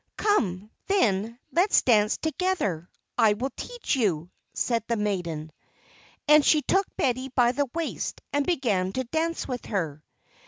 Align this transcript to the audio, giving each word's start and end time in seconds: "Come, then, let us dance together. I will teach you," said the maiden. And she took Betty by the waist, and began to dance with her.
"Come, 0.17 0.71
then, 0.87 1.37
let 1.51 1.69
us 1.69 1.83
dance 1.83 2.17
together. 2.17 2.89
I 3.19 3.33
will 3.33 3.51
teach 3.55 3.95
you," 3.95 4.31
said 4.51 4.83
the 4.87 4.95
maiden. 4.97 5.51
And 6.27 6.43
she 6.43 6.63
took 6.63 6.87
Betty 6.97 7.29
by 7.29 7.51
the 7.51 7.67
waist, 7.75 8.19
and 8.33 8.43
began 8.43 8.93
to 8.93 9.03
dance 9.03 9.47
with 9.47 9.65
her. 9.67 10.03